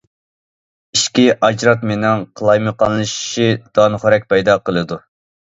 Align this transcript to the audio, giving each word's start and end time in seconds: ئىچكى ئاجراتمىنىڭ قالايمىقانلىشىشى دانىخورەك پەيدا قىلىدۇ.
ئىچكى 0.95 1.25
ئاجراتمىنىڭ 1.47 2.23
قالايمىقانلىشىشى 2.41 3.47
دانىخورەك 3.81 4.27
پەيدا 4.35 4.59
قىلىدۇ. 4.67 5.01